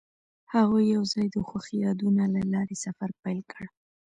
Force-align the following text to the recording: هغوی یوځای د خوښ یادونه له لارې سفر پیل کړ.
هغوی 0.53 0.83
یوځای 0.95 1.27
د 1.31 1.37
خوښ 1.47 1.65
یادونه 1.85 2.23
له 2.35 2.41
لارې 2.53 2.75
سفر 2.85 3.09
پیل 3.21 3.39
کړ. 3.51 3.65